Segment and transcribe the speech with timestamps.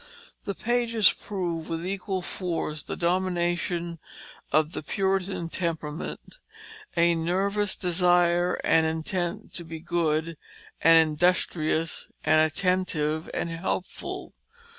[0.45, 3.99] The pages prove with equal force the domination
[4.51, 6.39] of the Puritan temperament,
[6.97, 10.37] a nervous desire and intent to be good,
[10.81, 14.33] and industrious, and attentive, and helpful.